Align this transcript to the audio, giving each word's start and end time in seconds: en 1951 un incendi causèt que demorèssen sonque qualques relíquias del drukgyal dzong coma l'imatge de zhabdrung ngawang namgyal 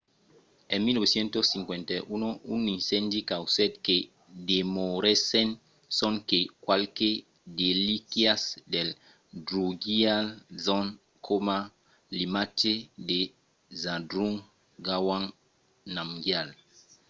en 0.73 0.79
1951 0.85 2.29
un 2.55 2.61
incendi 2.77 3.19
causèt 3.31 3.73
que 3.85 3.97
demorèssen 4.51 5.47
sonque 5.99 6.39
qualques 6.65 7.17
relíquias 7.59 8.41
del 8.73 8.89
drukgyal 9.47 10.25
dzong 10.59 10.87
coma 11.25 11.59
l'imatge 12.17 12.73
de 13.09 13.19
zhabdrung 13.81 14.35
ngawang 14.81 15.25
namgyal 15.93 16.49